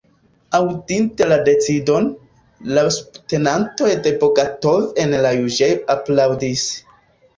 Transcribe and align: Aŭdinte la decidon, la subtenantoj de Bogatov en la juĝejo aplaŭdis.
Aŭdinte 0.59 1.25
la 1.31 1.35
decidon, 1.49 2.07
la 2.77 2.85
subtenantoj 2.97 3.91
de 4.07 4.15
Bogatov 4.25 4.89
en 5.05 5.15
la 5.27 5.35
juĝejo 5.43 5.89
aplaŭdis. 5.97 6.65